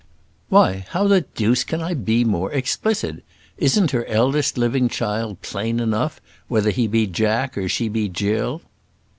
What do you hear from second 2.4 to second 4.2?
explicit? Isn't her